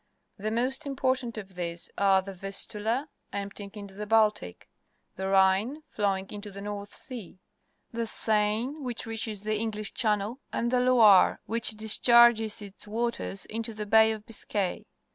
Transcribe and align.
The 0.39 0.49
most 0.49 0.87
important 0.87 1.37
of 1.37 1.53
these 1.53 1.87
are 1.95 2.23
the 2.23 2.33
Vistula, 2.33 3.07
emptying 3.31 3.69
into 3.75 3.93
the 3.93 4.07
Baltic; 4.07 4.67
the 5.15 5.27
Rhine, 5.27 5.83
flow 5.89 6.15
ing 6.15 6.31
into 6.31 6.49
the 6.49 6.59
North 6.59 6.91
Sea; 6.95 7.37
the 7.91 8.07
Seine, 8.07 8.77
which 8.81 9.05
reaches 9.05 9.43
the 9.43 9.55
English 9.59 9.93
Channel; 9.93 10.39
and 10.51 10.71
the 10.71 10.81
Loire,. 10.81 11.39
which 11.45 11.75
discharges 11.77 12.63
its 12.63 12.87
waters 12.87 13.45
into 13.45 13.75
the 13.75 13.85
Bay 13.85 14.11
of 14.11 14.25
Biscay. 14.25 14.87